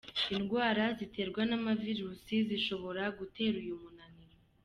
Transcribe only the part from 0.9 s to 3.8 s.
ziterwa n’ama virus zishobora gutera uyu